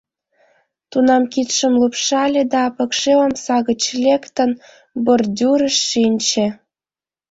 Тунам 0.91 1.23
кидшым 1.33 1.73
лупшале 1.81 2.43
да, 2.53 2.63
пыкше 2.75 3.13
омса 3.23 3.57
гыч 3.67 3.81
лектын, 4.03 4.51
бордюрыш 5.05 5.75
шинче. 5.89 6.47